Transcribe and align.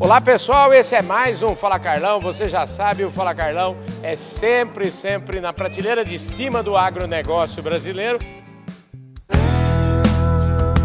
Olá 0.00 0.20
pessoal, 0.20 0.72
esse 0.72 0.94
é 0.94 1.02
mais 1.02 1.42
um 1.42 1.56
Fala 1.56 1.76
Carlão. 1.76 2.20
Você 2.20 2.48
já 2.48 2.68
sabe, 2.68 3.04
o 3.04 3.10
Fala 3.10 3.34
Carlão 3.34 3.76
é 4.00 4.14
sempre, 4.14 4.92
sempre 4.92 5.40
na 5.40 5.52
prateleira 5.52 6.04
de 6.04 6.20
cima 6.20 6.62
do 6.62 6.76
agronegócio 6.76 7.60
brasileiro. 7.64 8.18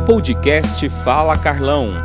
Podcast 0.07 0.89
Fala 0.89 1.37
Carlão 1.37 2.03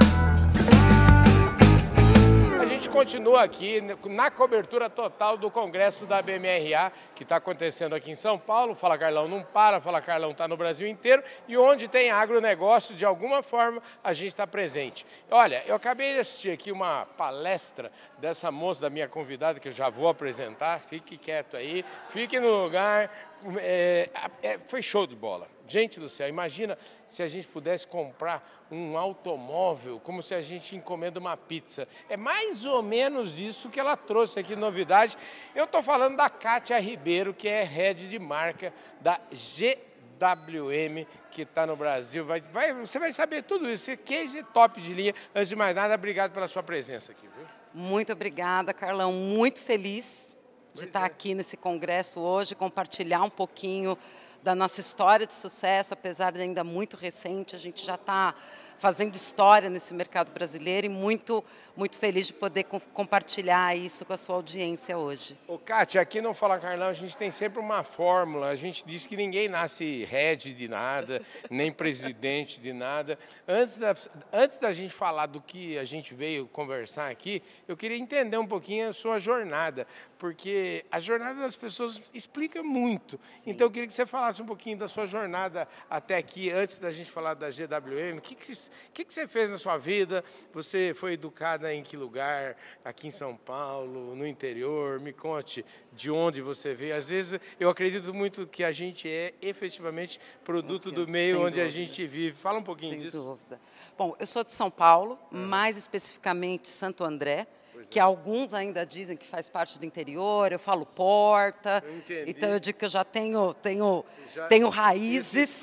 continua 2.99 3.45
aqui 3.45 3.80
na 4.07 4.29
cobertura 4.29 4.91
total 4.91 5.37
do 5.37 5.53
Congresso 5.53 6.05
da 6.05 6.21
BMRA, 6.21 6.91
que 7.15 7.23
está 7.23 7.37
acontecendo 7.37 7.95
aqui 7.95 8.11
em 8.11 8.17
São 8.17 8.37
Paulo. 8.37 8.75
Fala 8.75 8.98
Carlão 8.98 9.29
não 9.29 9.41
para, 9.41 9.80
Fala 9.80 10.03
Carlão 10.03 10.33
está 10.33 10.48
no 10.48 10.57
Brasil 10.57 10.89
inteiro. 10.89 11.23
E 11.47 11.57
onde 11.57 11.87
tem 11.87 12.11
agronegócio, 12.11 12.97
de 12.97 13.05
alguma 13.05 13.41
forma, 13.41 13.80
a 14.03 14.12
gente 14.12 14.30
está 14.30 14.48
presente. 14.48 15.07
Olha, 15.30 15.62
eu 15.65 15.77
acabei 15.77 16.15
de 16.15 16.19
assistir 16.19 16.51
aqui 16.51 16.73
uma 16.73 17.07
palestra 17.07 17.92
dessa 18.19 18.51
moça, 18.51 18.80
da 18.80 18.91
minha 18.91 19.06
convidada, 19.06 19.61
que 19.61 19.69
eu 19.69 19.73
já 19.73 19.89
vou 19.89 20.09
apresentar. 20.09 20.80
Fique 20.80 21.17
quieto 21.17 21.56
aí, 21.56 21.84
fique 22.09 22.41
no 22.41 22.51
lugar. 22.51 23.27
É, 23.59 24.10
é, 24.42 24.59
foi 24.66 24.83
show 24.83 25.06
de 25.06 25.15
bola. 25.15 25.48
Gente 25.66 26.01
do 26.01 26.09
céu, 26.09 26.28
imagina 26.28 26.78
se 27.06 27.23
a 27.23 27.28
gente 27.28 27.47
pudesse 27.47 27.87
comprar 27.87 28.66
um 28.70 28.97
automóvel 28.97 30.01
como 30.01 30.23
se 30.23 30.34
a 30.34 30.41
gente 30.41 30.74
encomenda 30.74 31.20
uma 31.20 31.37
pizza. 31.37 31.87
É 32.09 32.16
mais 32.16 32.64
ou 32.64 32.83
menos 32.83 33.38
isso 33.38 33.69
que 33.69 33.78
ela 33.78 33.97
trouxe 33.97 34.41
aqui, 34.41 34.56
novidade. 34.56 35.16
Eu 35.55 35.64
estou 35.64 35.83
falando 35.83 36.16
da 36.16 36.30
Kátia 36.30 36.78
Ribeiro, 36.78 37.34
que 37.34 37.47
é 37.47 37.62
head 37.62 38.09
de 38.09 38.19
marca 38.19 38.73
da 39.01 39.20
GWM, 39.30 41.06
que 41.30 41.42
está 41.42 41.66
no 41.66 41.77
Brasil. 41.77 42.25
Vai, 42.25 42.41
vai, 42.41 42.73
você 42.73 42.98
vai 42.98 43.12
saber 43.12 43.42
tudo 43.42 43.70
isso. 43.70 43.95
Case 43.98 44.42
top 44.55 44.80
de 44.80 44.95
linha. 44.95 45.14
Antes 45.34 45.50
de 45.50 45.56
mais 45.56 45.77
nada, 45.77 45.95
obrigado 45.95 46.33
pela 46.33 46.48
sua 46.48 46.62
presença 46.62 47.12
aqui. 47.12 47.28
Viu? 47.28 47.47
Muito 47.75 48.12
obrigada, 48.12 48.73
Carlão. 48.73 49.12
Muito 49.12 49.61
feliz 49.61 50.38
de 50.79 50.87
estar 50.87 51.05
aqui 51.05 51.34
nesse 51.34 51.57
congresso 51.57 52.21
hoje, 52.21 52.55
compartilhar 52.55 53.23
um 53.23 53.31
pouquinho 53.31 53.98
da 54.43 54.55
nossa 54.55 54.81
história 54.81 55.27
de 55.27 55.34
sucesso, 55.34 55.93
apesar 55.95 56.33
de 56.33 56.41
ainda 56.41 56.62
muito 56.62 56.97
recente, 56.97 57.57
a 57.57 57.59
gente 57.59 57.84
já 57.84 57.97
está 57.97 58.34
fazendo 58.79 59.15
história 59.15 59.69
nesse 59.69 59.93
mercado 59.93 60.33
brasileiro 60.33 60.87
e 60.87 60.89
muito, 60.89 61.45
muito 61.77 61.97
feliz 61.98 62.29
de 62.29 62.33
poder 62.33 62.65
co 62.65 62.81
compartilhar 62.93 63.77
isso 63.77 64.05
com 64.05 64.12
a 64.12 64.17
sua 64.17 64.37
audiência 64.37 64.97
hoje. 64.97 65.37
Ô, 65.47 65.59
Kátia, 65.59 66.01
aqui 66.01 66.21
no 66.21 66.33
Fala 66.33 66.59
Carlão 66.59 66.89
a 66.89 66.93
gente 66.93 67.17
tem 67.17 67.31
sempre 67.31 67.59
uma 67.59 67.83
fórmula, 67.83 68.49
a 68.49 68.55
gente 68.55 68.84
diz 68.87 69.06
que 69.06 69.17
ninguém 69.17 69.49
nasce 69.49 70.05
head 70.05 70.55
de 70.55 70.69
nada, 70.69 71.23
nem 71.51 71.73
presidente 71.73 72.61
de 72.61 72.73
nada. 72.73 73.19
Antes 73.47 73.77
da, 73.77 73.95
antes 74.33 74.59
da 74.59 74.73
gente 74.73 74.95
falar 74.95 75.27
do 75.27 75.41
que 75.41 75.77
a 75.77 75.84
gente 75.84 76.15
veio 76.15 76.47
conversar 76.47 77.11
aqui, 77.11 77.43
eu 77.67 77.77
queria 77.77 77.99
entender 77.99 78.39
um 78.39 78.47
pouquinho 78.47 78.89
a 78.89 78.93
sua 78.93 79.19
jornada 79.19 79.87
porque 80.19 80.84
a 80.91 80.99
jornada 80.99 81.41
das 81.41 81.56
pessoas 81.56 82.03
explica 82.12 82.62
muito. 82.62 83.19
Sim. 83.34 83.51
Então 83.51 83.69
eu 83.69 83.71
queria 83.71 83.87
que 83.87 83.95
você 83.95 84.05
falasse 84.05 84.43
um 84.43 84.47
pouquinho 84.47 84.77
da 84.77 84.89
sua 84.89 85.06
jornada 85.06 85.69
até 85.89 86.17
aqui, 86.17 86.51
antes 86.51 86.79
da 86.79 86.93
gente 86.93 87.11
falar 87.11 87.34
da 87.34 87.49
GWM. 87.49 88.19
O 88.19 88.21
que, 88.21 88.34
que, 88.34 88.53
que, 88.92 89.05
que 89.05 89.14
você 89.14 89.27
fez 89.28 89.50
na 89.50 89.58
sua 89.58 89.77
vida? 89.77 90.24
Você 90.52 90.92
foi 90.94 91.12
educada 91.12 91.72
em 91.72 91.83
que 91.83 91.97
lugar? 91.97 92.56
Aqui 92.84 93.08
em 93.08 93.10
São 93.10 93.36
Paulo, 93.36 94.14
no 94.16 94.27
interior? 94.27 94.98
Me 94.98 95.12
conte 95.12 95.64
de 95.92 96.10
onde 96.10 96.41
você 96.41 96.75
veio. 96.75 96.97
Às 96.97 97.08
vezes 97.08 97.41
eu 97.60 97.69
acredito 97.70 98.12
muito 98.12 98.47
que 98.47 98.64
a 98.64 98.72
gente 98.72 99.08
é 99.08 99.34
efetivamente 99.41 100.20
produto 100.44 100.91
do 100.91 101.06
meio 101.06 101.36
Sem 101.36 101.44
onde 101.44 101.60
dúvida. 101.60 101.66
a 101.66 101.70
gente 101.70 102.06
vive. 102.06 102.36
Fala 102.36 102.58
um 102.58 102.64
pouquinho 102.64 102.92
Sem 102.92 103.00
disso. 103.00 103.19
Sem 103.19 103.27
dúvida. 103.27 103.60
Bom, 103.97 104.16
eu 104.19 104.27
sou 104.27 104.42
de 104.42 104.52
São 104.52 104.70
Paulo, 104.70 105.19
mais 105.30 105.77
especificamente 105.77 106.69
Santo 106.69 107.05
André 107.05 107.47
que 107.91 107.98
alguns 107.98 108.53
ainda 108.53 108.84
dizem 108.84 109.17
que 109.17 109.27
faz 109.27 109.48
parte 109.48 109.78
do 109.78 109.86
interior, 109.86 110.53
eu 110.53 110.58
falo 110.58 110.84
porta. 110.84 111.83
Eu 112.08 112.28
então 112.28 112.50
eu 112.50 112.61
digo 112.61 112.78
que 112.78 112.84
eu 112.84 112.89
já 112.89 113.05
tenho, 113.05 113.55
tenho, 113.55 114.04
já, 114.34 114.47
tenho 114.47 114.69
raízes. 114.69 115.60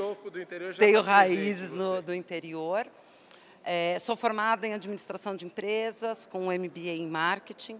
tenho 0.77 1.03
tá 1.03 1.11
raízes 1.11 1.73
no, 1.73 2.01
do 2.01 2.13
interior. 2.13 2.87
É, 3.63 3.97
sou 3.99 4.15
formada 4.15 4.67
em 4.67 4.73
administração 4.73 5.35
de 5.35 5.45
empresas, 5.45 6.25
com 6.25 6.47
um 6.47 6.51
MBA 6.51 6.91
em 6.97 7.07
marketing. 7.07 7.79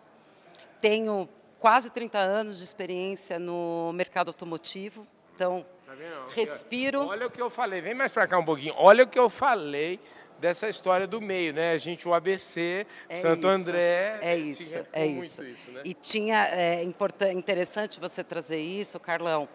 Tenho 0.81 1.27
quase 1.59 1.89
30 1.89 2.17
anos 2.17 2.59
de 2.59 2.63
experiência 2.63 3.39
no 3.39 3.91
mercado 3.93 4.29
automotivo. 4.29 5.07
Então, 5.33 5.65
tá 5.85 5.93
respiro. 6.33 7.07
Olha 7.07 7.27
o 7.27 7.31
que 7.31 7.41
eu 7.41 7.49
falei, 7.49 7.81
vem 7.81 7.93
mais 7.93 8.11
para 8.11 8.27
cá 8.27 8.37
um 8.37 8.45
pouquinho. 8.45 8.73
Olha 8.77 9.03
o 9.03 9.07
que 9.07 9.19
eu 9.19 9.29
falei 9.29 9.99
dessa 10.39 10.69
história 10.69 11.07
do 11.07 11.21
meio, 11.21 11.53
né? 11.53 11.71
A 11.71 11.77
gente, 11.77 12.07
o 12.07 12.13
ABC, 12.13 12.85
é 13.09 13.21
Santo 13.21 13.47
isso, 13.47 13.47
André. 13.47 14.19
É 14.21 14.37
isso, 14.37 14.79
é 14.91 15.05
isso. 15.05 15.43
isso 15.43 15.71
né? 15.71 15.81
E 15.83 15.93
tinha, 15.93 16.47
é 16.47 16.83
interessante 16.83 17.99
você 17.99 18.23
trazer 18.23 18.59
isso, 18.59 18.99
Carlão. 18.99 19.47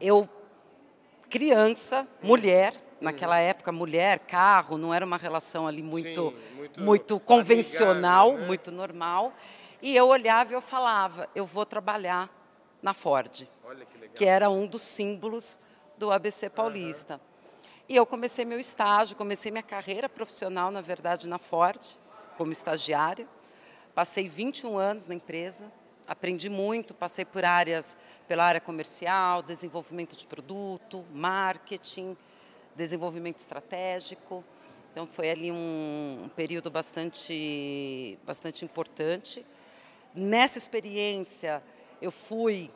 Eu, 0.00 0.28
criança, 1.30 2.06
mulher, 2.22 2.74
naquela 3.00 3.36
uhum. 3.36 3.42
época, 3.42 3.72
mulher, 3.72 4.18
carro, 4.20 4.78
não 4.78 4.92
era 4.92 5.04
uma 5.04 5.16
relação 5.16 5.66
ali 5.66 5.82
muito, 5.82 6.30
Sim, 6.30 6.56
muito, 6.56 6.80
muito, 6.80 7.20
convencional, 7.20 8.28
amigável, 8.28 8.40
né? 8.40 8.46
muito 8.46 8.72
normal. 8.72 9.32
E 9.80 9.94
eu 9.94 10.08
olhava 10.08 10.52
e 10.52 10.54
eu 10.54 10.62
falava, 10.62 11.28
eu 11.34 11.44
vou 11.44 11.66
trabalhar 11.66 12.30
na 12.82 12.94
Ford, 12.94 13.46
que, 13.46 14.08
que, 14.14 14.24
era 14.24 14.48
um 14.50 14.66
dos 14.66 14.82
símbolos 14.82 15.58
do 15.98 16.10
ABC 16.10 16.48
Paulista. 16.48 17.14
Uhum. 17.14 17.33
E 17.86 17.96
eu 17.96 18.06
comecei 18.06 18.46
meu 18.46 18.58
estágio, 18.58 19.14
comecei 19.14 19.52
minha 19.52 19.62
carreira 19.62 20.08
profissional, 20.08 20.70
na 20.70 20.80
verdade, 20.80 21.28
na 21.28 21.36
Ford, 21.36 21.98
como 22.38 22.50
estagiária. 22.50 23.28
Passei 23.94 24.26
21 24.26 24.78
anos 24.78 25.06
na 25.06 25.14
empresa, 25.14 25.70
aprendi 26.08 26.48
muito, 26.48 26.94
passei 26.94 27.26
por 27.26 27.44
áreas, 27.44 27.94
pela 28.26 28.42
área 28.42 28.60
comercial, 28.60 29.42
desenvolvimento 29.42 30.16
de 30.16 30.26
produto, 30.26 31.04
marketing, 31.12 32.16
desenvolvimento 32.74 33.40
estratégico. 33.40 34.42
Então 34.90 35.06
foi 35.06 35.30
ali 35.30 35.52
um, 35.52 36.22
um 36.24 36.28
período 36.30 36.70
bastante, 36.70 38.18
bastante 38.24 38.64
importante. 38.64 39.44
Nessa 40.14 40.56
experiência, 40.56 41.62
eu 42.00 42.10
fui 42.10 42.70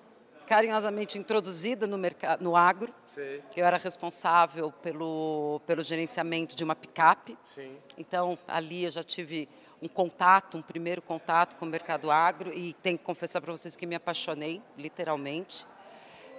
carinhosamente 0.49 1.19
introduzida 1.19 1.87
no 1.87 1.99
mercado, 1.99 2.43
no 2.43 2.57
agro. 2.57 2.93
Sim. 3.07 3.43
Eu 3.55 3.67
era 3.67 3.77
responsável 3.77 4.73
pelo 4.73 5.61
pelo 5.67 5.83
gerenciamento 5.83 6.57
de 6.57 6.65
uma 6.65 6.75
picape. 6.75 7.37
Sim. 7.45 7.77
Então 7.99 8.37
ali 8.49 8.85
eu 8.85 8.91
já 8.91 9.03
tive 9.03 9.47
um 9.83 9.87
contato, 9.87 10.57
um 10.57 10.63
primeiro 10.63 11.03
contato 11.03 11.55
com 11.57 11.67
o 11.67 11.69
mercado 11.69 12.11
agro 12.11 12.53
e 12.53 12.73
tenho 12.73 12.97
que 12.97 13.05
confessar 13.05 13.43
para 13.43 13.53
vocês 13.53 13.77
que 13.77 13.87
me 13.87 13.95
apaixonei, 13.95 14.63
literalmente. 14.77 15.67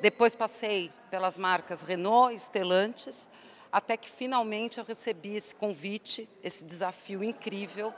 Depois 0.02 0.34
passei 0.34 0.92
pelas 1.12 1.38
marcas 1.38 1.84
Renault 1.84 2.34
e 2.34 2.40
Stellantis, 2.40 3.30
até 3.72 3.96
que 3.96 4.10
finalmente 4.10 4.80
eu 4.80 4.84
recebi 4.84 5.36
esse 5.36 5.54
convite, 5.54 6.28
esse 6.44 6.66
desafio 6.66 7.24
incrível 7.24 7.94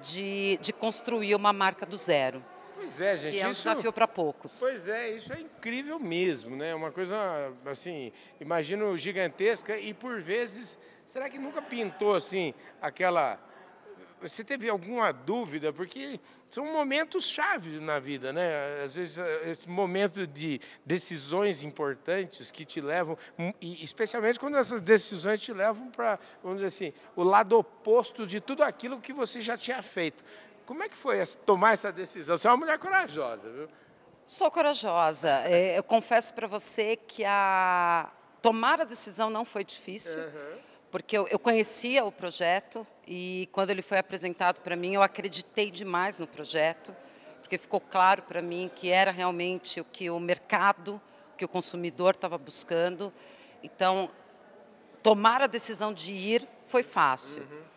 de, 0.00 0.58
de 0.62 0.72
construir 0.72 1.34
uma 1.34 1.52
marca 1.52 1.84
do 1.84 1.96
zero. 1.96 2.44
Pois 2.90 3.00
é, 3.00 3.16
gente. 3.16 3.36
Que 3.36 3.40
é 3.40 3.46
um 3.46 3.50
isso, 3.50 3.68
desafio 3.68 3.92
para 3.92 4.08
poucos. 4.08 4.60
Pois 4.60 4.88
é, 4.88 5.10
isso 5.10 5.32
é 5.32 5.40
incrível 5.40 5.98
mesmo, 5.98 6.56
né? 6.56 6.74
Uma 6.74 6.90
coisa, 6.90 7.16
assim, 7.66 8.12
imagino 8.40 8.96
gigantesca 8.96 9.78
e 9.78 9.94
por 9.94 10.20
vezes, 10.20 10.78
será 11.06 11.28
que 11.28 11.38
nunca 11.38 11.62
pintou, 11.62 12.14
assim, 12.14 12.52
aquela... 12.80 13.38
Você 14.20 14.44
teve 14.44 14.68
alguma 14.68 15.12
dúvida? 15.12 15.72
Porque 15.72 16.20
são 16.50 16.70
momentos 16.70 17.26
chaves 17.26 17.80
na 17.80 17.98
vida, 17.98 18.34
né? 18.34 18.82
Às 18.84 18.94
vezes, 18.94 19.16
esse 19.46 19.66
momento 19.66 20.26
de 20.26 20.60
decisões 20.84 21.64
importantes 21.64 22.50
que 22.50 22.66
te 22.66 22.82
levam, 22.82 23.16
e 23.58 23.82
especialmente 23.82 24.38
quando 24.38 24.58
essas 24.58 24.82
decisões 24.82 25.40
te 25.40 25.54
levam 25.54 25.88
para, 25.90 26.18
vamos 26.42 26.58
dizer 26.58 26.66
assim, 26.66 26.92
o 27.16 27.22
lado 27.22 27.56
oposto 27.56 28.26
de 28.26 28.40
tudo 28.42 28.62
aquilo 28.62 29.00
que 29.00 29.12
você 29.12 29.40
já 29.40 29.56
tinha 29.56 29.80
feito. 29.80 30.22
Como 30.70 30.84
é 30.84 30.88
que 30.88 30.96
foi 30.96 31.26
tomar 31.44 31.72
essa 31.72 31.90
decisão? 31.90 32.38
Você 32.38 32.46
é 32.46 32.50
uma 32.52 32.58
mulher 32.58 32.78
corajosa, 32.78 33.50
viu? 33.50 33.68
Sou 34.24 34.48
corajosa. 34.52 35.28
É, 35.44 35.76
eu 35.76 35.82
confesso 35.82 36.32
para 36.32 36.46
você 36.46 36.94
que 36.94 37.24
a 37.24 38.08
tomar 38.40 38.80
a 38.80 38.84
decisão 38.84 39.30
não 39.30 39.44
foi 39.44 39.64
difícil, 39.64 40.20
uhum. 40.20 40.58
porque 40.88 41.18
eu, 41.18 41.26
eu, 41.26 41.40
conhecia 41.40 42.04
o 42.04 42.12
projeto 42.12 42.86
e 43.04 43.48
quando 43.50 43.70
ele 43.70 43.82
foi 43.82 43.98
apresentado 43.98 44.60
para 44.60 44.76
mim, 44.76 44.94
eu 44.94 45.02
acreditei 45.02 45.72
demais 45.72 46.20
no 46.20 46.26
projeto, 46.28 46.94
porque 47.40 47.58
ficou 47.58 47.80
claro 47.80 48.22
para 48.22 48.40
mim 48.40 48.70
que 48.72 48.92
era 48.92 49.10
realmente 49.10 49.80
o 49.80 49.84
que 49.84 50.08
o 50.08 50.20
mercado, 50.20 51.02
o 51.34 51.36
que 51.36 51.44
o 51.44 51.48
consumidor 51.48 52.14
estava 52.14 52.38
buscando. 52.38 53.12
Então, 53.60 54.08
tomar 55.02 55.42
a 55.42 55.48
decisão 55.48 55.92
de 55.92 56.12
ir 56.12 56.48
foi 56.64 56.84
fácil. 56.84 57.42
Uhum. 57.42 57.70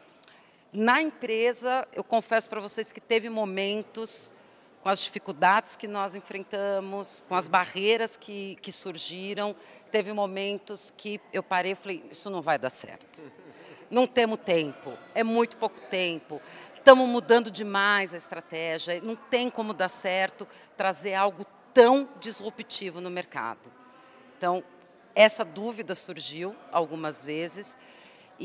Na 0.74 1.00
empresa, 1.00 1.88
eu 1.94 2.04
confesso 2.04 2.50
para 2.50 2.60
vocês 2.60 2.92
que 2.92 3.00
teve 3.00 3.30
momentos 3.30 4.34
com 4.81 4.90
as 4.90 5.00
dificuldades 5.02 5.75
que 5.75 5.88
nós 5.88 6.16
enfrentamos, 6.16 7.24
com 7.30 7.36
as 7.36 7.48
barreiras 7.48 8.18
que, 8.18 8.58
que 8.60 8.72
surgiram, 8.72 9.56
teve 9.92 10.12
momentos 10.12 10.92
que 10.98 11.22
eu 11.31 11.44
parei 11.44 11.74
e 11.74 11.75
falei, 11.75 12.04
isso 12.10 12.28
não 12.31 12.42
vai 12.42 12.58
dar 12.58 12.72
certo. 12.72 13.24
Não 13.88 14.08
temos 14.08 14.40
tempo, 14.40 14.98
é 15.14 15.24
muito 15.24 15.58
pouco 15.58 15.80
tempo. 15.80 16.42
estamos 16.76 17.08
mudando 17.08 17.52
demais 17.52 18.12
a 18.12 18.18
estratégia, 18.18 19.00
não 19.00 19.16
tem 19.16 19.52
como 19.52 19.76
dar 19.76 19.90
certo 19.90 20.48
trazer 20.76 21.14
algo 21.14 21.46
tão 21.72 22.10
disruptivo 22.19 23.00
no 23.00 23.12
mercado. 23.12 23.72
Então, 24.36 24.64
essa 25.14 25.46
dúvida 25.46 25.94
surgiu 25.94 26.56
algumas 26.72 27.24
vezes. 27.24 27.78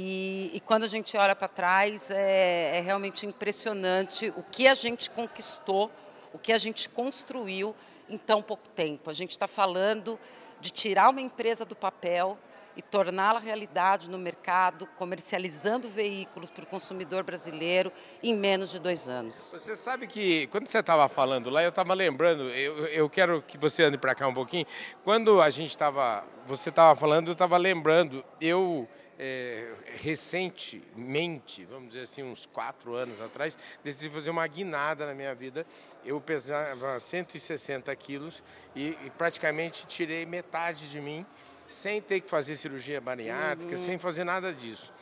E, 0.01 0.53
e 0.55 0.61
quando 0.61 0.85
a 0.85 0.87
gente 0.87 1.17
olha 1.17 1.35
para 1.35 1.49
trás, 1.49 2.13
é, 2.13 2.77
é 2.77 2.81
realmente 2.81 3.27
impressionante 3.27 4.33
o 4.37 4.45
que 4.45 4.69
a 4.69 4.75
gente 4.75 5.11
conquistou, 5.11 5.91
o 6.33 6.39
que 6.39 6.53
a 6.53 6.59
gente 6.59 6.89
construiu 6.89 7.75
em 8.09 8.17
tão 8.17 8.41
pouco 8.41 8.69
tempo. 8.69 9.11
A 9.11 9.13
gente 9.13 9.33
está 9.33 9.49
falando 9.49 10.17
de 10.61 10.71
tirar 10.71 11.11
uma 11.11 11.21
empresa 11.21 11.65
do 11.65 11.75
papel 11.75 12.39
e 12.77 12.81
torná-la 12.81 13.41
realidade 13.41 14.09
no 14.09 14.19
mercado, 14.19 14.87
comercializando 14.97 15.89
veículos 15.89 16.49
para 16.49 16.63
o 16.63 16.67
consumidor 16.69 17.25
brasileiro 17.25 17.93
em 18.23 18.37
menos 18.37 18.71
de 18.71 18.79
dois 18.79 19.09
anos. 19.09 19.51
Você 19.53 19.75
sabe 19.75 20.07
que, 20.07 20.47
quando 20.47 20.69
você 20.69 20.79
estava 20.79 21.09
falando 21.09 21.51
lá, 21.51 21.65
eu 21.65 21.71
estava 21.71 21.93
lembrando, 21.93 22.51
eu, 22.51 22.87
eu 22.87 23.11
quero 23.11 23.43
que 23.43 23.59
você 23.59 23.83
ande 23.83 23.99
para 23.99 24.15
cá 24.15 24.29
um 24.29 24.35
pouquinho, 24.35 24.65
quando 25.03 25.43
a 25.43 25.51
gente 25.51 25.71
estava, 25.71 26.25
você 26.47 26.69
estava 26.69 26.95
falando, 26.95 27.27
eu 27.27 27.33
estava 27.33 27.57
lembrando, 27.57 28.25
eu 28.41 28.89
é, 29.19 29.75
recentemente, 29.97 31.65
vamos 31.65 31.89
dizer 31.89 32.03
assim, 32.03 32.23
uns 32.23 32.47
quatro 32.47 32.95
anos 32.95 33.21
atrás, 33.21 33.59
decidi 33.83 34.09
fazer 34.09 34.31
uma 34.31 34.47
guinada 34.47 35.07
na 35.07 35.15
minha 35.15 35.35
vida. 35.35 35.67
Eu 36.05 36.21
pesava 36.21 36.99
160 37.01 37.95
quilos 37.97 38.43
e, 38.77 38.97
e 39.05 39.13
praticamente 39.19 39.87
tirei 39.87 40.25
metade 40.25 40.89
de 40.89 41.01
mim 41.01 41.27
sem 41.67 42.01
ter 42.01 42.21
que 42.21 42.31
fazer 42.31 42.57
cirurgia 42.57 43.01
bariátrica, 43.01 43.73
uhum. 43.73 43.79
sem 43.79 43.99
fazer 43.99 44.25
nada 44.25 44.55
disso. 44.55 44.93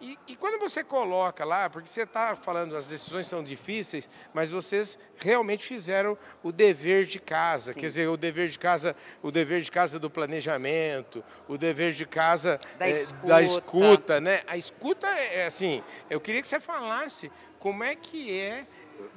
E, 0.00 0.18
e, 0.28 0.34
quando 0.34 0.58
você 0.58 0.82
coloca 0.82 1.44
lá, 1.44 1.68
porque 1.68 1.86
você 1.86 2.04
está 2.04 2.34
falando, 2.34 2.74
as 2.74 2.88
decisões 2.88 3.26
são 3.26 3.44
difíceis, 3.44 4.08
mas 4.32 4.50
vocês 4.50 4.98
realmente 5.18 5.66
fizeram 5.66 6.16
o 6.42 6.50
dever 6.50 7.04
de 7.04 7.20
casa, 7.20 7.74
Sim. 7.74 7.80
quer 7.80 7.86
dizer, 7.88 8.08
o 8.08 8.16
dever 8.16 8.48
de 8.48 8.58
casa, 8.58 8.96
o 9.22 9.30
dever 9.30 9.60
de 9.60 9.70
casa 9.70 9.98
do 9.98 10.08
planejamento, 10.08 11.22
o 11.46 11.58
dever 11.58 11.92
de 11.92 12.06
casa 12.06 12.58
da, 12.78 12.88
é, 12.88 12.92
escuta. 12.92 13.26
da 13.26 13.42
escuta, 13.42 14.20
né? 14.20 14.42
A 14.46 14.56
escuta 14.56 15.06
é, 15.06 15.40
é 15.40 15.46
assim, 15.46 15.84
eu 16.08 16.18
queria 16.18 16.40
que 16.40 16.48
você 16.48 16.60
falasse 16.60 17.30
como 17.58 17.84
é 17.84 17.94
que 17.94 18.40
é 18.40 18.66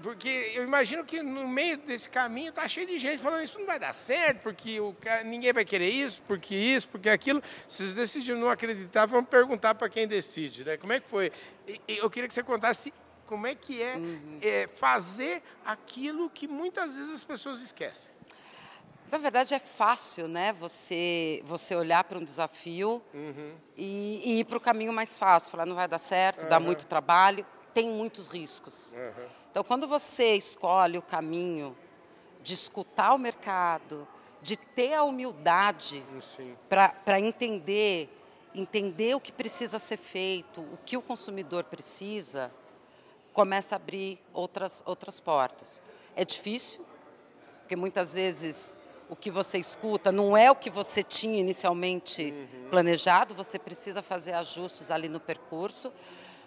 porque 0.02 0.52
eu 0.56 0.64
imagino 0.64 1.04
que 1.04 1.22
no 1.22 1.48
meio 1.48 1.78
desse 1.78 2.10
caminho 2.10 2.52
tá 2.52 2.68
cheio 2.68 2.88
de 2.88 2.98
gente 2.98 3.22
falando 3.22 3.44
isso 3.44 3.58
não 3.60 3.66
vai 3.66 3.80
dar 3.80 3.94
certo, 3.94 4.42
porque 4.42 4.80
o 4.80 4.94
cara, 4.94 5.24
ninguém 5.24 5.54
vai 5.54 5.66
querer 5.66 5.90
isso, 5.90 6.22
porque 6.28 6.56
isso, 6.56 6.90
porque 6.90 7.10
aquilo. 7.10 7.42
Se 7.68 7.78
vocês 7.84 7.96
decidiram 7.96 8.40
não 8.40 8.50
acreditar, 8.50 9.06
vamos 9.06 9.30
perguntar 9.30 9.76
para 9.76 9.90
quem 9.90 10.08
decide, 10.08 10.64
né? 10.64 10.78
Como 10.78 10.94
é 10.94 11.00
que 11.00 11.10
foi? 11.10 11.32
Eu 11.88 12.10
queria 12.10 12.28
que 12.28 12.34
você 12.34 12.44
contasse 12.44 12.94
como 13.26 13.48
é 13.48 13.56
que 13.56 13.82
é, 13.82 13.96
uhum. 13.96 14.40
é, 14.42 14.68
fazer 14.76 15.42
aquilo 15.66 16.30
que 16.30 16.48
muitas 16.48 16.96
vezes 16.96 17.12
as 17.12 17.24
pessoas 17.24 17.62
esquecem. 17.62 18.12
Na 19.12 19.18
verdade 19.18 19.54
é 19.54 19.60
fácil, 19.60 20.28
né? 20.28 20.54
Você 20.54 21.42
você 21.46 21.76
olhar 21.76 22.04
para 22.04 22.18
um 22.18 22.24
desafio 22.24 23.02
uhum. 23.14 23.54
e, 23.78 24.22
e, 24.26 24.40
ir 24.40 24.46
para 24.46 24.58
o 24.58 24.62
caminho 24.62 24.92
mais 24.92 25.18
fácil, 25.18 25.52
falar 25.52 25.66
não 25.66 25.76
vai 25.76 25.88
dar 25.88 26.00
certo, 26.00 26.44
uhum. 26.44 26.50
dá 26.50 26.60
muito 26.60 26.88
trabalho, 26.88 27.46
tem 27.74 27.94
muitos 27.94 28.28
riscos. 28.28 28.94
Uhum. 28.94 29.43
Então, 29.54 29.64
quando 29.64 29.88
você 29.88 30.34
escolhe 30.34 30.98
o 30.98 31.02
caminho 31.04 31.78
de 32.42 32.56
escutar 32.56 33.14
o 33.14 33.20
mercado, 33.20 34.08
de 34.42 34.58
ter 34.58 34.96
a 34.96 35.04
humildade 35.04 36.04
para 36.68 37.20
entender, 37.20 38.10
entender 38.56 39.14
o 39.16 39.20
que 39.20 39.32
precisa 39.32 39.78
ser 39.78 39.98
feito, 39.98 40.60
o 40.60 40.80
que 40.84 40.98
o 40.98 41.04
consumidor 41.04 41.66
precisa, 41.66 42.52
começa 43.32 43.76
a 43.76 43.78
abrir 43.78 44.20
outras, 44.34 44.82
outras 44.88 45.20
portas. 45.20 45.84
É 46.16 46.26
difícil, 46.26 46.84
porque 47.60 47.76
muitas 47.76 48.16
vezes 48.16 48.76
o 49.08 49.16
que 49.16 49.30
você 49.30 49.60
escuta 49.60 50.12
não 50.12 50.36
é 50.36 50.50
o 50.50 50.56
que 50.56 50.72
você 50.72 51.04
tinha 51.04 51.40
inicialmente 51.40 52.34
uhum. 52.34 52.70
planejado, 52.72 53.36
você 53.36 53.60
precisa 53.60 54.02
fazer 54.02 54.34
ajustes 54.34 54.90
ali 54.90 55.08
no 55.08 55.20
percurso. 55.20 55.94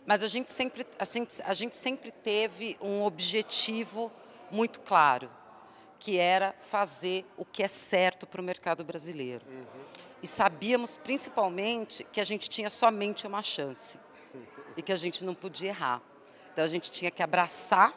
Mas 0.07 0.23
a 0.23 0.29
gente 0.29 0.53
sempre, 0.53 0.87
a 0.99 1.05
gente, 1.05 1.43
a 1.43 1.53
gente 1.53 1.77
sempre 1.77 2.13
teve 2.13 2.79
um 2.81 3.03
objetivo 3.03 4.13
muito 4.51 4.81
claro, 4.81 5.29
que 5.99 6.17
era 6.17 6.55
fazer 6.61 7.27
o 7.37 7.45
que 7.45 7.63
é 7.63 7.69
certo 7.69 8.27
para 8.27 8.41
o 8.41 8.45
mercado 8.45 8.85
brasileiro. 8.85 9.45
Uhum. 9.49 9.65
E 10.23 10.27
sabíamos 10.27 10.97
principalmente 10.97 12.05
que 12.05 12.21
a 12.21 12.25
gente 12.25 12.49
tinha 12.49 12.71
somente 12.71 13.27
uma 13.27 13.43
chance 13.43 13.99
e 14.77 14.83
que 14.83 14.93
a 14.93 14.97
gente 14.97 15.25
não 15.25 15.35
podia 15.35 15.71
errar. 15.71 16.01
Então 16.53 16.65
a 16.65 16.69
gente 16.69 16.91
tinha 16.91 17.11
que 17.11 17.23
abraçar 17.23 17.93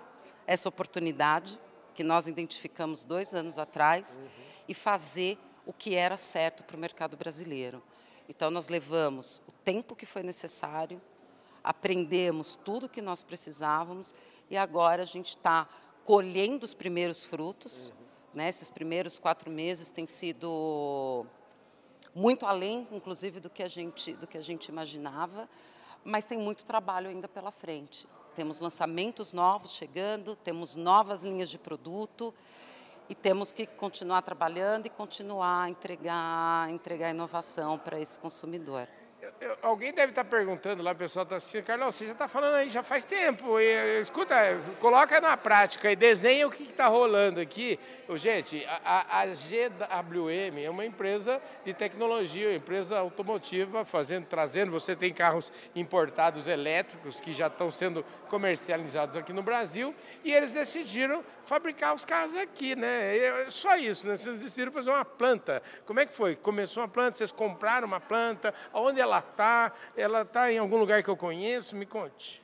essa 0.47 0.67
oportunidade 0.67 1.59
que 1.93 2.03
nós 2.03 2.27
identificamos 2.27 3.05
dois 3.05 3.33
anos 3.35 3.59
atrás 3.59 4.19
uhum. 4.19 4.29
e 4.67 4.73
fazer 4.73 5.37
o 5.65 5.71
que 5.71 5.95
era 5.95 6.17
certo 6.17 6.63
para 6.63 6.75
o 6.75 6.79
mercado 6.79 7.15
brasileiro. 7.15 7.83
Então 8.27 8.49
nós 8.49 8.67
levamos 8.67 9.41
o 9.47 9.51
tempo 9.51 9.95
que 9.95 10.05
foi 10.05 10.23
necessário, 10.23 11.01
aprendemos 11.63 12.55
tudo 12.55 12.85
o 12.85 12.89
que 12.89 13.01
nós 13.01 13.23
precisávamos 13.23 14.13
e 14.49 14.57
agora 14.57 15.03
a 15.03 15.05
gente 15.05 15.29
está 15.29 15.67
colhendo 16.03 16.65
os 16.65 16.73
primeiros 16.73 17.25
frutos. 17.25 17.89
Uhum. 17.89 17.95
Né? 18.33 18.49
Esses 18.49 18.69
primeiros 18.69 19.19
quatro 19.19 19.51
meses 19.51 19.89
têm 19.89 20.07
sido 20.07 21.25
muito 22.13 22.45
além, 22.45 22.87
inclusive, 22.91 23.39
do 23.39 23.49
que 23.49 23.63
a 23.63 23.67
gente, 23.67 24.13
do 24.13 24.27
que 24.27 24.37
a 24.37 24.41
gente 24.41 24.67
imaginava, 24.67 25.47
mas 26.03 26.25
tem 26.25 26.37
muito 26.37 26.65
trabalho 26.65 27.09
ainda 27.09 27.27
pela 27.27 27.51
frente. 27.51 28.07
Temos 28.35 28.59
lançamentos 28.59 29.33
novos 29.33 29.71
chegando, 29.71 30.35
temos 30.35 30.75
novas 30.75 31.23
linhas 31.23 31.49
de 31.49 31.59
produto 31.59 32.33
e 33.07 33.15
temos 33.15 33.51
que 33.51 33.65
continuar 33.65 34.21
trabalhando 34.21 34.85
e 34.85 34.89
continuar 34.89 35.63
a 35.63 35.69
entregar, 35.69 36.69
entregar 36.71 37.09
inovação 37.09 37.77
para 37.77 37.99
esse 37.99 38.17
consumidor 38.19 38.87
eu, 39.41 39.57
alguém 39.61 39.93
deve 39.93 40.11
estar 40.11 40.23
perguntando 40.23 40.83
lá, 40.83 40.91
o 40.91 40.95
pessoal 40.95 41.23
está 41.23 41.37
assistindo, 41.37 41.63
Carlos, 41.63 41.95
você 41.95 42.05
já 42.05 42.11
está 42.11 42.27
falando 42.27 42.55
aí 42.55 42.69
já 42.69 42.83
faz 42.83 43.05
tempo. 43.05 43.59
E, 43.59 44.01
escuta, 44.01 44.35
coloca 44.79 45.21
na 45.21 45.37
prática 45.37 45.91
e 45.91 45.95
desenha 45.95 46.47
o 46.47 46.51
que 46.51 46.63
está 46.63 46.87
rolando 46.87 47.39
aqui. 47.39 47.79
Gente, 48.15 48.65
a, 48.83 49.21
a, 49.21 49.25
GWM 49.27 50.59
é 50.63 50.69
uma 50.69 50.85
empresa 50.85 51.41
de 51.63 51.73
tecnologia, 51.73 52.49
uma 52.49 52.55
empresa 52.55 52.97
automotiva, 52.97 53.85
fazendo, 53.85 54.25
trazendo. 54.25 54.71
Você 54.71 54.95
tem 54.95 55.13
carros 55.13 55.53
importados 55.75 56.47
elétricos 56.47 57.21
que 57.21 57.31
já 57.31 57.47
estão 57.47 57.71
sendo 57.71 58.03
comercializados 58.27 59.15
aqui 59.15 59.31
no 59.31 59.41
Brasil 59.41 59.95
e 60.23 60.33
eles 60.33 60.53
decidiram 60.53 61.23
fabricar 61.45 61.95
os 61.95 62.05
carros 62.05 62.35
aqui, 62.35 62.75
né? 62.75 63.17
É 63.17 63.45
só 63.49 63.75
isso, 63.77 64.05
né? 64.05 64.15
Vocês 64.15 64.37
decidiram 64.37 64.71
fazer 64.71 64.89
uma 64.89 65.05
planta. 65.05 65.63
Como 65.85 65.99
é 65.99 66.05
que 66.05 66.13
foi? 66.13 66.35
Começou 66.35 66.83
uma 66.83 66.89
planta, 66.89 67.17
vocês 67.17 67.31
compraram 67.31 67.87
uma 67.87 67.99
planta, 67.99 68.53
onde 68.73 68.99
ela 68.99 69.28
está? 69.29 69.71
Ela 69.95 70.21
está 70.21 70.51
em 70.51 70.57
algum 70.57 70.77
lugar 70.77 71.01
que 71.01 71.09
eu 71.09 71.17
conheço? 71.17 71.75
Me 71.75 71.85
conte. 71.85 72.41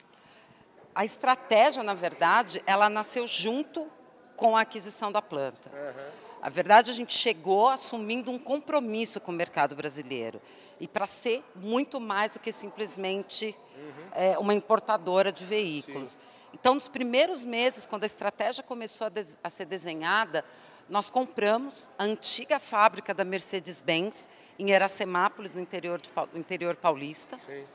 A 0.94 1.04
estratégia, 1.04 1.84
na 1.84 1.94
verdade, 1.94 2.63
ela 2.65 2.89
nasceu 2.89 3.27
junto 3.27 3.89
com 4.36 4.56
a 4.56 4.62
aquisição 4.62 5.12
da 5.12 5.22
planta. 5.22 5.70
Uhum. 5.70 6.12
A 6.42 6.50
verdade, 6.50 6.92
a 6.92 6.94
gente 6.94 7.13
chegou 7.13 7.70
assumindo 7.70 8.32
um 8.32 8.39
compromisso 8.39 9.20
com 9.20 9.32
o 9.32 9.36
mercado 9.36 9.75
brasileiro 9.75 10.42
e 10.80 10.88
para 10.88 11.08
ser 11.08 11.44
muito 11.56 12.00
mais 12.00 12.32
do 12.32 12.39
que 12.39 12.51
simplesmente 12.51 13.56
uhum. 13.75 14.08
é, 14.12 14.38
uma 14.38 14.54
importadora 14.54 15.32
de 15.32 15.44
veículos. 15.44 16.12
Sim. 16.12 16.20
Então, 16.54 16.75
nos 16.75 16.88
primeiros 16.88 17.44
meses, 17.44 17.86
quando 17.86 18.04
a 18.04 18.06
estratégia 18.06 18.63
começou 18.63 19.08
a, 19.08 19.12
a 19.44 19.50
ser 19.50 19.65
desenhada, 19.65 20.46
nós 20.89 21.10
compramos 21.10 21.89
a 21.98 22.04
antiga 22.04 22.60
fábrica 22.60 23.13
da 23.13 23.24
Mercedes-Benz 23.24 24.30
em 24.58 24.72
Iracemápolis, 24.72 25.54
no 25.54 25.62
interior, 25.62 26.00
de, 26.00 26.12
no 26.32 26.39
interior 26.39 26.75
paulista. 26.75 27.38
Sim. 27.46 27.65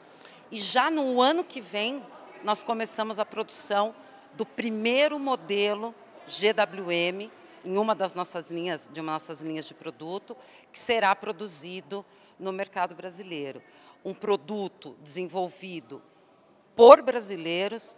E 0.51 0.61
já 0.61 0.91
no 0.91 1.21
ano 1.21 1.45
que 1.45 1.61
vem, 1.61 2.05
nós 2.43 2.63
começamos 2.63 3.19
a 3.19 3.25
produção 3.25 3.95
do 4.35 4.47
primeiro 4.47 5.19
modelo 5.19 5.95
GWM 6.27 7.31
em 7.65 7.77
uma 7.77 7.95
das 7.95 8.15
nossas 8.15 8.51
linhas, 8.51 8.91
de 8.93 9.01
uma 9.01 9.13
das 9.13 9.23
nossas 9.23 9.41
linhas 9.43 9.67
de 9.67 9.75
produto, 9.75 10.37
que 10.73 10.79
será 10.79 11.15
produzido 11.15 12.05
no 12.39 12.53
mercado 12.53 12.95
brasileiro. 12.95 13.63
Um 14.05 14.15
produto 14.15 14.97
desenvolvido 15.03 16.03
por 16.75 17.03
brasileiros, 17.03 17.97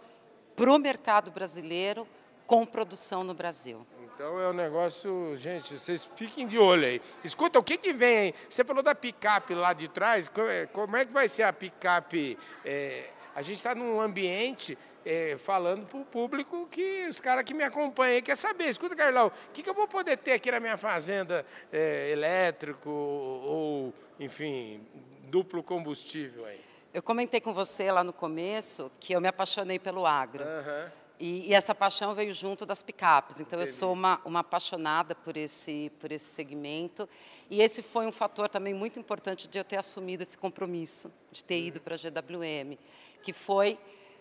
para 0.55 0.71
o 0.71 0.77
mercado 0.77 1.31
brasileiro, 1.31 2.07
com 2.45 2.65
produção 2.65 3.23
no 3.23 3.33
Brasil. 3.33 3.85
Então 4.15 4.39
é 4.39 4.47
um 4.47 4.53
negócio, 4.53 5.35
gente, 5.35 5.77
vocês 5.77 6.05
fiquem 6.15 6.45
de 6.45 6.59
olho 6.59 6.85
aí. 6.85 7.01
Escuta, 7.23 7.57
o 7.57 7.63
que, 7.63 7.77
que 7.77 7.93
vem 7.93 8.17
aí? 8.17 8.35
Você 8.47 8.63
falou 8.63 8.83
da 8.83 8.93
picape 8.93 9.55
lá 9.55 9.73
de 9.73 9.87
trás, 9.87 10.29
como 10.71 10.95
é 10.95 11.05
que 11.05 11.11
vai 11.11 11.27
ser 11.27 11.43
a 11.43 11.51
picape? 11.51 12.37
É, 12.63 13.09
a 13.35 13.41
gente 13.41 13.57
está 13.57 13.73
num 13.73 13.99
ambiente 13.99 14.77
é, 15.03 15.35
falando 15.37 15.87
para 15.87 15.99
o 15.99 16.05
público 16.05 16.67
que 16.69 17.07
os 17.07 17.19
caras 17.19 17.43
que 17.43 17.55
me 17.55 17.63
acompanham 17.63 18.21
quer 18.21 18.37
saber. 18.37 18.69
Escuta, 18.69 18.95
Carlão, 18.95 19.27
o 19.27 19.51
que, 19.51 19.63
que 19.63 19.69
eu 19.69 19.73
vou 19.73 19.87
poder 19.87 20.17
ter 20.17 20.33
aqui 20.33 20.51
na 20.51 20.59
minha 20.59 20.77
fazenda 20.77 21.45
é, 21.71 22.11
elétrico 22.11 22.89
ou, 22.89 23.93
enfim, 24.19 24.85
duplo 25.23 25.63
combustível 25.63 26.45
aí? 26.45 26.59
Eu 26.93 27.01
comentei 27.01 27.41
com 27.41 27.53
você 27.53 27.91
lá 27.91 28.03
no 28.03 28.13
começo 28.13 28.91
que 28.99 29.13
eu 29.13 29.19
me 29.19 29.27
apaixonei 29.27 29.79
pelo 29.79 30.05
agro. 30.05 30.43
Uhum. 30.43 31.02
E, 31.19 31.49
e, 31.49 31.53
essa 31.53 31.75
paixão 31.75 32.13
veio 32.13 32.33
junto 32.33 32.65
das 32.65 32.81
picapes. 32.81 33.39
Então, 33.39 33.59
Entendi. 33.59 33.71
eu 33.71 33.79
sou 33.79 33.93
uma, 33.93 34.19
uma 34.25 34.39
apaixonada 34.39 35.13
por 35.13 35.37
esse, 35.37 35.91
por 35.99 36.11
esse 36.11 36.25
segmento. 36.25 37.07
E 37.49 37.61
esse 37.61 37.81
foi 37.81 38.05
um 38.05 38.11
fator 38.11 38.49
também 38.49 38.73
muito 38.73 38.99
importante 38.99 39.47
de 39.47 39.57
eu 39.57 39.63
ter 39.63 39.77
assumido 39.77 40.23
esse 40.23 40.37
compromisso, 40.37 41.11
de 41.31 41.43
ter 41.43 41.61
ido 41.61 41.79
para 41.79 41.95
a 41.95 41.97
GWM, 41.97 42.77
que 43.21 43.31
foi 43.31 43.77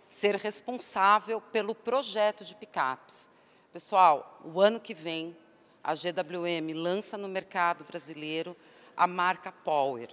ser 0.09 0.37
responsável 0.37 1.41
pelo 1.41 1.75
projeto 1.75 2.45
de 2.45 2.55
picapes. 2.55 3.31
Pessoal, 3.73 4.41
o 4.45 4.61
ano 4.61 4.79
que 4.79 4.93
vem, 4.93 5.35
a 5.83 5.95
GWM 5.95 6.75
lança 6.75 7.17
no 7.17 7.27
mercado 7.27 7.85
brasileiro 7.85 8.55
a 8.97 9.07
marca 9.07 9.51
Power. 9.51 10.11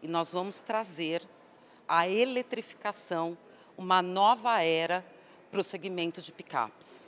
E 0.00 0.08
nós 0.08 0.32
vamos 0.32 0.62
trazer 0.62 1.22
a 1.86 2.08
eletrificação, 2.08 3.36
uma 3.76 4.00
nova 4.00 4.62
era 4.62 5.04
para 5.52 5.60
o 5.60 5.64
segmento 5.64 6.22
de 6.22 6.32
picapes. 6.32 7.06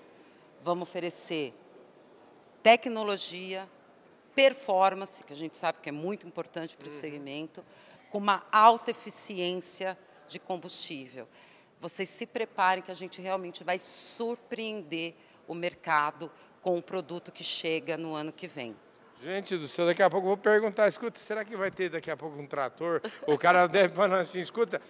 Vamos 0.63 0.87
oferecer 0.87 1.55
tecnologia, 2.63 3.67
performance, 4.35 5.25
que 5.25 5.33
a 5.33 5.37
gente 5.37 5.57
sabe 5.57 5.79
que 5.81 5.89
é 5.89 5.93
muito 5.93 6.27
importante 6.27 6.77
para 6.77 6.87
esse 6.87 7.07
uhum. 7.07 7.13
segmento, 7.13 7.65
com 8.11 8.19
uma 8.19 8.45
alta 8.53 8.91
eficiência 8.91 9.99
de 10.29 10.39
combustível. 10.39 11.27
Vocês 11.81 12.11
se 12.11 12.27
preparem 12.27 12.83
que 12.83 12.91
a 12.91 12.95
gente 12.95 13.21
realmente 13.23 13.65
vai 13.65 13.79
surpreender 13.79 15.15
o 15.49 15.55
mercado 15.55 16.31
com 16.61 16.77
o 16.77 16.83
produto 16.83 17.33
que 17.33 17.43
chega 17.43 17.97
no 17.97 18.15
ano 18.15 18.31
que 18.31 18.47
vem. 18.47 18.77
Gente 19.23 19.57
do 19.57 19.67
céu, 19.67 19.87
daqui 19.87 20.03
a 20.03 20.11
pouco 20.11 20.27
eu 20.27 20.31
vou 20.31 20.37
perguntar, 20.37 20.87
escuta, 20.87 21.19
será 21.19 21.47
que 21.47 21.57
vai 21.57 21.71
ter 21.71 21.89
daqui 21.89 22.11
a 22.11 22.17
pouco 22.17 22.39
um 22.39 22.47
trator? 22.47 23.01
O 23.27 23.39
cara 23.39 23.67
deve 23.69 23.95
falar 23.95 24.21
assim, 24.21 24.41
escuta, 24.41 24.83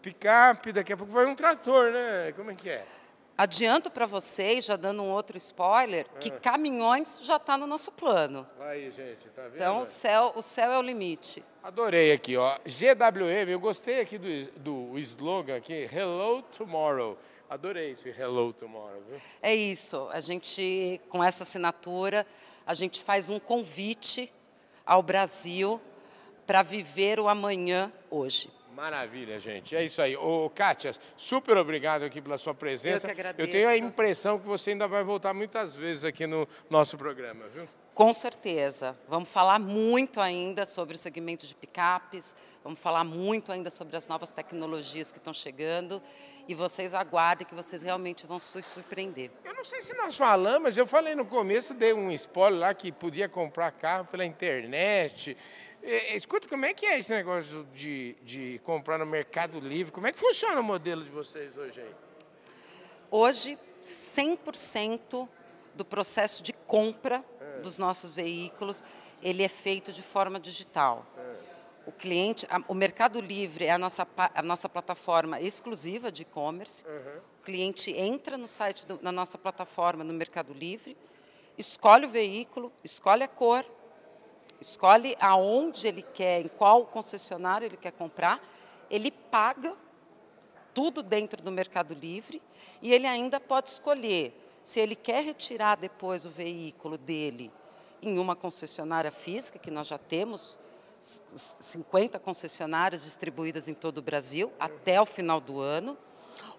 picape, 0.00 0.72
daqui 0.72 0.94
a 0.94 0.96
pouco 0.96 1.12
vai 1.12 1.26
um 1.26 1.34
trator, 1.34 1.92
né? 1.92 2.32
Como 2.32 2.50
é 2.50 2.54
que 2.54 2.70
é? 2.70 2.86
Adianto 3.36 3.90
para 3.90 4.06
vocês, 4.06 4.66
já 4.66 4.76
dando 4.76 5.02
um 5.02 5.10
outro 5.10 5.36
spoiler, 5.38 6.06
que 6.20 6.28
ah. 6.28 6.38
caminhões 6.38 7.18
já 7.22 7.36
está 7.36 7.56
no 7.56 7.66
nosso 7.66 7.90
plano. 7.90 8.46
Aí, 8.60 8.90
gente, 8.90 9.28
tá 9.34 9.42
vendo? 9.42 9.54
Então, 9.54 9.80
o 9.80 9.86
céu, 9.86 10.32
o 10.36 10.42
céu 10.42 10.70
é 10.70 10.78
o 10.78 10.82
limite. 10.82 11.42
Adorei 11.62 12.12
aqui, 12.12 12.36
ó. 12.36 12.58
GWM, 12.64 13.48
eu 13.48 13.60
gostei 13.60 14.00
aqui 14.00 14.18
do, 14.18 14.92
do 14.92 14.98
slogan 14.98 15.56
aqui, 15.56 15.88
Hello 15.92 16.42
Tomorrow. 16.56 17.16
Adorei 17.48 17.92
esse 17.92 18.08
Hello 18.08 18.52
Tomorrow, 18.52 19.02
viu? 19.08 19.20
É 19.40 19.54
isso. 19.54 20.08
A 20.12 20.20
gente, 20.20 21.00
com 21.08 21.22
essa 21.22 21.42
assinatura, 21.42 22.26
a 22.66 22.74
gente 22.74 23.02
faz 23.02 23.30
um 23.30 23.38
convite 23.38 24.32
ao 24.84 25.02
Brasil 25.02 25.80
para 26.46 26.62
viver 26.62 27.18
o 27.18 27.28
amanhã 27.28 27.92
hoje. 28.10 28.50
Maravilha, 28.82 29.38
gente. 29.38 29.76
É 29.76 29.84
isso 29.84 30.02
aí. 30.02 30.16
Ô, 30.16 30.50
Kátia, 30.50 30.92
super 31.16 31.56
obrigado 31.56 32.02
aqui 32.02 32.20
pela 32.20 32.36
sua 32.36 32.52
presença. 32.52 33.06
Eu 33.06 33.14
que 33.14 33.20
agradeço. 33.20 33.48
Eu 33.48 33.52
tenho 33.52 33.68
a 33.68 33.76
impressão 33.76 34.40
que 34.40 34.44
você 34.44 34.70
ainda 34.70 34.88
vai 34.88 35.04
voltar 35.04 35.32
muitas 35.32 35.76
vezes 35.76 36.04
aqui 36.04 36.26
no 36.26 36.48
nosso 36.68 36.98
programa, 36.98 37.46
viu? 37.46 37.68
Com 37.94 38.12
certeza. 38.12 38.98
Vamos 39.08 39.28
falar 39.28 39.60
muito 39.60 40.20
ainda 40.20 40.66
sobre 40.66 40.96
o 40.96 40.98
segmento 40.98 41.46
de 41.46 41.54
picapes, 41.54 42.34
vamos 42.64 42.80
falar 42.80 43.04
muito 43.04 43.52
ainda 43.52 43.70
sobre 43.70 43.96
as 43.96 44.08
novas 44.08 44.30
tecnologias 44.30 45.12
que 45.12 45.18
estão 45.18 45.32
chegando 45.32 46.02
e 46.48 46.54
vocês 46.54 46.92
aguardem 46.92 47.46
que 47.46 47.54
vocês 47.54 47.82
realmente 47.82 48.26
vão 48.26 48.40
se 48.40 48.60
surpreender. 48.62 49.30
Eu 49.44 49.54
não 49.54 49.64
sei 49.64 49.80
se 49.80 49.94
nós 49.94 50.16
falamos, 50.16 50.76
eu 50.76 50.88
falei 50.88 51.14
no 51.14 51.24
começo, 51.24 51.72
dei 51.72 51.92
um 51.92 52.10
spoiler 52.10 52.58
lá 52.58 52.74
que 52.74 52.90
podia 52.90 53.28
comprar 53.28 53.70
carro 53.70 54.06
pela 54.06 54.24
internet. 54.24 55.36
Escuta, 55.82 56.48
como 56.48 56.64
é 56.64 56.72
que 56.72 56.86
é 56.86 56.96
esse 56.96 57.10
negócio 57.10 57.66
de, 57.74 58.14
de 58.22 58.60
comprar 58.64 58.98
no 58.98 59.06
Mercado 59.06 59.58
Livre? 59.58 59.92
Como 59.92 60.06
é 60.06 60.12
que 60.12 60.18
funciona 60.18 60.60
o 60.60 60.62
modelo 60.62 61.02
de 61.02 61.10
vocês 61.10 61.58
hoje 61.58 61.80
aí? 61.80 61.94
Hoje, 63.10 63.58
100% 63.82 65.28
do 65.74 65.84
processo 65.84 66.42
de 66.42 66.52
compra 66.52 67.24
é. 67.40 67.60
dos 67.60 67.78
nossos 67.78 68.14
veículos, 68.14 68.84
ele 69.20 69.42
é 69.42 69.48
feito 69.48 69.92
de 69.92 70.02
forma 70.02 70.38
digital. 70.38 71.04
É. 71.18 71.32
O 71.84 71.90
cliente, 71.90 72.46
a, 72.48 72.62
o 72.68 72.74
Mercado 72.74 73.20
Livre 73.20 73.64
é 73.64 73.72
a 73.72 73.78
nossa, 73.78 74.06
a 74.16 74.42
nossa 74.42 74.68
plataforma 74.68 75.40
exclusiva 75.40 76.12
de 76.12 76.22
e-commerce. 76.22 76.84
Uhum. 76.86 77.20
O 77.40 77.44
cliente 77.44 77.90
entra 77.90 78.38
no 78.38 78.46
site, 78.46 78.86
do, 78.86 79.00
na 79.02 79.10
nossa 79.10 79.36
plataforma, 79.36 80.04
no 80.04 80.12
Mercado 80.12 80.52
Livre, 80.52 80.96
escolhe 81.58 82.06
o 82.06 82.08
veículo, 82.08 82.72
escolhe 82.84 83.24
a 83.24 83.28
cor, 83.28 83.66
escolhe 84.62 85.16
aonde 85.20 85.86
ele 85.86 86.02
quer, 86.02 86.40
em 86.40 86.48
qual 86.48 86.86
concessionário 86.86 87.66
ele 87.66 87.76
quer 87.76 87.92
comprar, 87.92 88.40
ele 88.90 89.10
paga 89.10 89.76
tudo 90.72 91.02
dentro 91.02 91.42
do 91.42 91.50
Mercado 91.50 91.94
Livre 91.94 92.40
e 92.80 92.92
ele 92.92 93.06
ainda 93.06 93.38
pode 93.38 93.70
escolher 93.70 94.38
se 94.62 94.80
ele 94.80 94.94
quer 94.94 95.24
retirar 95.24 95.76
depois 95.76 96.24
o 96.24 96.30
veículo 96.30 96.96
dele 96.96 97.52
em 98.00 98.18
uma 98.18 98.34
concessionária 98.34 99.10
física, 99.10 99.58
que 99.58 99.70
nós 99.70 99.86
já 99.86 99.98
temos 99.98 100.58
50 101.00 102.18
concessionárias 102.18 103.04
distribuídas 103.04 103.68
em 103.68 103.74
todo 103.74 103.98
o 103.98 104.02
Brasil 104.02 104.52
até 104.58 105.00
o 105.00 105.06
final 105.06 105.40
do 105.40 105.60
ano, 105.60 105.96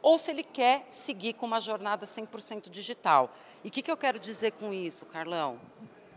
ou 0.01 0.17
se 0.17 0.31
ele 0.31 0.43
quer 0.43 0.85
seguir 0.89 1.33
com 1.33 1.45
uma 1.45 1.61
jornada 1.61 2.05
100% 2.05 2.69
digital. 2.69 3.33
E 3.63 3.69
o 3.69 3.71
que, 3.71 3.81
que 3.81 3.91
eu 3.91 3.97
quero 3.97 4.19
dizer 4.19 4.51
com 4.51 4.73
isso, 4.73 5.05
Carlão? 5.05 5.59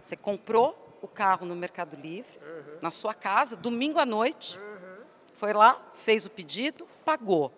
Você 0.00 0.16
comprou 0.16 0.86
o 1.06 1.08
carro 1.08 1.46
no 1.46 1.56
Mercado 1.56 1.96
Livre, 1.96 2.38
uhum. 2.42 2.78
na 2.82 2.90
sua 2.90 3.14
casa, 3.14 3.56
domingo 3.56 3.98
à 3.98 4.04
noite. 4.04 4.58
Uhum. 4.58 5.04
Foi 5.32 5.52
lá, 5.52 5.80
fez 5.94 6.26
o 6.26 6.30
pedido, 6.30 6.86
pagou. 7.04 7.52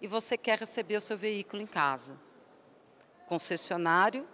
E 0.00 0.06
você 0.06 0.36
quer 0.36 0.58
receber 0.58 0.96
o 0.96 1.00
seu 1.00 1.16
veículo 1.16 1.62
em 1.62 1.66
casa. 1.66 2.16
Concessionário 3.26 4.26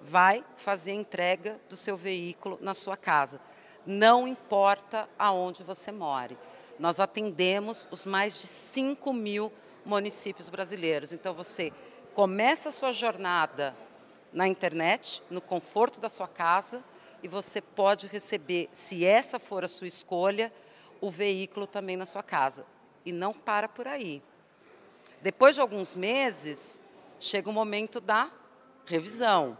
vai 0.00 0.44
fazer 0.56 0.92
a 0.92 0.94
entrega 0.94 1.60
do 1.68 1.74
seu 1.74 1.96
veículo 1.96 2.58
na 2.60 2.74
sua 2.74 2.96
casa. 2.96 3.40
Não 3.84 4.28
importa 4.28 5.08
aonde 5.18 5.64
você 5.64 5.90
more. 5.90 6.36
Nós 6.78 7.00
atendemos 7.00 7.88
os 7.90 8.06
mais 8.06 8.40
de 8.40 8.46
5 8.46 9.12
mil 9.12 9.50
municípios 9.84 10.48
brasileiros. 10.48 11.12
Então 11.12 11.34
você 11.34 11.72
começa 12.14 12.68
a 12.68 12.72
sua 12.72 12.92
jornada 12.92 13.74
na 14.32 14.46
internet, 14.46 15.22
no 15.30 15.40
conforto 15.40 16.00
da 16.00 16.08
sua 16.08 16.28
casa, 16.28 16.84
e 17.22 17.28
você 17.28 17.60
pode 17.60 18.06
receber, 18.06 18.68
se 18.72 19.04
essa 19.04 19.38
for 19.38 19.64
a 19.64 19.68
sua 19.68 19.86
escolha, 19.86 20.52
o 21.00 21.10
veículo 21.10 21.66
também 21.66 21.96
na 21.96 22.06
sua 22.06 22.22
casa. 22.22 22.64
E 23.04 23.12
não 23.12 23.32
para 23.32 23.68
por 23.68 23.86
aí. 23.86 24.22
Depois 25.20 25.54
de 25.54 25.60
alguns 25.60 25.94
meses, 25.94 26.80
chega 27.18 27.50
o 27.50 27.52
momento 27.52 28.00
da 28.00 28.30
revisão. 28.86 29.58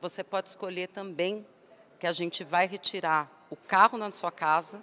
Você 0.00 0.24
pode 0.24 0.48
escolher 0.48 0.88
também 0.88 1.46
que 1.98 2.06
a 2.06 2.12
gente 2.12 2.44
vai 2.44 2.66
retirar 2.66 3.30
o 3.50 3.56
carro 3.56 3.98
na 3.98 4.10
sua 4.10 4.30
casa, 4.30 4.82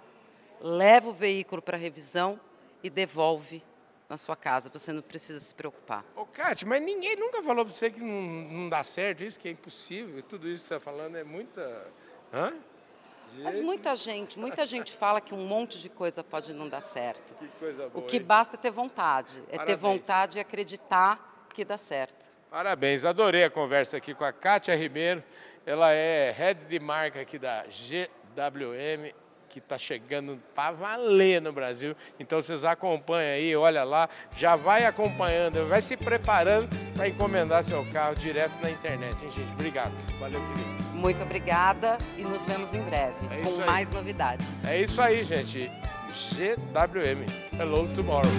leva 0.60 1.08
o 1.08 1.12
veículo 1.12 1.62
para 1.62 1.76
revisão 1.76 2.38
e 2.82 2.90
devolve 2.90 3.64
na 4.08 4.16
sua 4.16 4.36
casa. 4.36 4.70
Você 4.72 4.92
não 4.92 5.02
precisa 5.02 5.40
se 5.40 5.54
preocupar. 5.54 6.04
Ô, 6.14 6.24
Cátia, 6.26 6.66
mas 6.66 6.80
ninguém 6.80 7.16
nunca 7.16 7.42
falou 7.42 7.64
para 7.64 7.74
você 7.74 7.90
que 7.90 8.00
não, 8.00 8.22
não, 8.22 8.68
dá 8.68 8.82
certo, 8.84 9.24
isso 9.24 9.38
que 9.38 9.48
é 9.48 9.50
impossível. 9.50 10.22
Tudo 10.22 10.48
isso 10.48 10.64
que 10.64 10.68
você 10.68 10.74
está 10.74 10.80
falando 10.80 11.16
é 11.16 11.24
muita. 11.24 11.86
Hã? 12.32 12.52
Mas 13.38 13.60
muita 13.60 13.94
gente, 13.94 14.38
muita 14.38 14.64
gente 14.64 14.92
fala 14.92 15.20
que 15.20 15.34
um 15.34 15.46
monte 15.46 15.78
de 15.78 15.88
coisa 15.88 16.22
pode 16.22 16.54
não 16.54 16.68
dar 16.68 16.80
certo. 16.80 17.34
Que 17.34 17.48
coisa 17.58 17.88
boa. 17.88 18.04
O 18.04 18.06
que 18.06 18.16
hein? 18.16 18.22
basta 18.22 18.56
é 18.56 18.58
ter 18.58 18.70
vontade. 18.70 19.42
É 19.48 19.56
Parabéns. 19.56 19.66
ter 19.66 19.76
vontade 19.76 20.38
e 20.38 20.40
acreditar 20.40 21.48
que 21.52 21.64
dá 21.64 21.76
certo. 21.76 22.30
Parabéns, 22.50 23.04
adorei 23.04 23.44
a 23.44 23.50
conversa 23.50 23.96
aqui 23.96 24.14
com 24.14 24.24
a 24.24 24.32
Kátia 24.32 24.74
Ribeiro. 24.76 25.22
Ela 25.66 25.92
é 25.92 26.30
head 26.30 26.64
de 26.64 26.78
marca 26.78 27.20
aqui 27.20 27.38
da 27.38 27.64
GWM 27.64 29.12
que 29.56 29.64
está 29.64 29.78
chegando 29.78 30.38
para 30.54 30.72
valer 30.72 31.40
no 31.40 31.50
Brasil. 31.50 31.96
Então 32.20 32.42
vocês 32.42 32.62
acompanham 32.62 33.34
aí, 33.34 33.56
olha 33.56 33.84
lá, 33.84 34.08
já 34.36 34.54
vai 34.54 34.84
acompanhando, 34.84 35.66
vai 35.66 35.80
se 35.80 35.96
preparando 35.96 36.68
para 36.94 37.08
encomendar 37.08 37.64
seu 37.64 37.84
carro 37.86 38.14
direto 38.14 38.52
na 38.62 38.70
internet, 38.70 39.16
hein, 39.24 39.30
gente? 39.30 39.50
Obrigado. 39.52 39.92
Valeu, 40.20 40.40
querido. 40.40 40.84
Muito 40.94 41.22
obrigada 41.22 41.96
e 42.18 42.22
nos 42.22 42.44
vemos 42.46 42.74
em 42.74 42.82
breve 42.82 43.14
é 43.30 43.42
com 43.42 43.56
mais 43.64 43.90
novidades. 43.90 44.64
É 44.66 44.80
isso 44.80 45.00
aí, 45.00 45.24
gente. 45.24 45.70
GWM. 46.12 47.24
Hello 47.58 47.88
tomorrow. 47.94 48.30